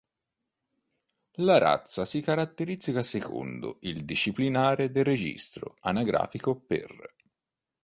[1.33, 7.13] La razza si caratterizza secondo il disciplinare del registro anagrafico per